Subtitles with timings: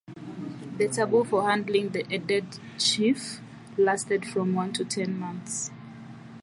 [0.79, 3.39] The taboo for handling a dead chief
[3.77, 5.69] lasted from one to ten months.